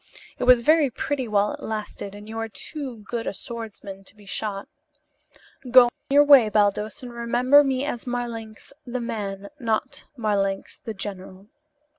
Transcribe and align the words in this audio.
It 0.39 0.45
was 0.45 0.61
very 0.61 0.89
pretty 0.89 1.27
while 1.27 1.53
it 1.53 1.59
lasted 1.61 2.15
and 2.15 2.27
you 2.27 2.39
are 2.39 2.49
too 2.49 3.03
good 3.07 3.27
a 3.27 3.35
swordsman 3.35 4.03
to 4.05 4.15
be 4.15 4.25
shot. 4.25 4.67
Go 5.69 5.89
your 6.09 6.23
way, 6.23 6.49
Baldos, 6.49 7.03
and 7.03 7.13
remember 7.13 7.63
me 7.63 7.85
as 7.85 8.07
Marlanx 8.07 8.73
the 8.83 8.99
man, 8.99 9.49
not 9.59 10.05
Marlanx 10.17 10.79
the 10.79 10.95
general. 10.95 11.49